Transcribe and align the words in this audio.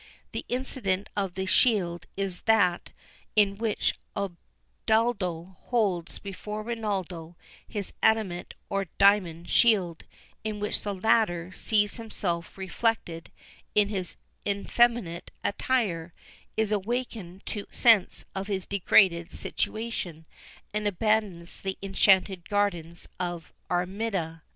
The 0.31 0.43
incident 0.49 1.09
of 1.15 1.35
the 1.35 1.45
shield 1.45 2.07
is 2.17 2.41
that 2.49 2.89
in 3.35 3.55
which 3.55 3.93
Ubaldo 4.17 5.57
holds 5.65 6.17
before 6.17 6.63
Rinaldo 6.63 7.35
his 7.67 7.93
adamant 8.01 8.55
or 8.67 8.85
diamond 8.97 9.47
shield, 9.49 10.03
in 10.43 10.59
which 10.59 10.81
the 10.81 10.95
latter 10.95 11.51
sees 11.51 11.97
himself 11.97 12.57
reflected 12.57 13.29
in 13.75 13.89
his 13.89 14.15
effeminate 14.47 15.29
attire, 15.43 16.13
is 16.57 16.71
awakened 16.71 17.45
to 17.45 17.67
a 17.69 17.71
sense 17.71 18.25
of 18.33 18.47
his 18.47 18.65
degraded 18.65 19.31
situation, 19.31 20.25
and 20.73 20.87
abandons 20.87 21.61
the 21.61 21.77
enchanted 21.83 22.49
gardens 22.49 23.07
of 23.19 23.53
Armida. 23.69 24.41